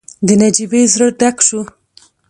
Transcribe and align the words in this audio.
د 0.27 0.29
نجيبې 0.41 0.81
زړه 0.93 1.07
ډک 1.19 1.37
شو. 1.47 1.61